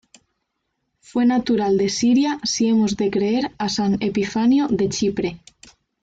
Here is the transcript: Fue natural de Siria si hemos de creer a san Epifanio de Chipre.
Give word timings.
Fue 0.99 1.27
natural 1.27 1.77
de 1.77 1.87
Siria 1.87 2.39
si 2.43 2.67
hemos 2.67 2.97
de 2.97 3.11
creer 3.11 3.51
a 3.59 3.69
san 3.69 3.97
Epifanio 4.01 4.67
de 4.67 4.89
Chipre. 4.89 5.37